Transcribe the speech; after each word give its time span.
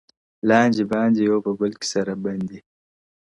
لاندي 0.49 0.83
باندي 0.91 1.21
یو 1.29 1.37
په 1.45 1.51
بل 1.59 1.71
کي 1.79 1.87
سره 1.93 2.13
بندي!. 2.23 2.59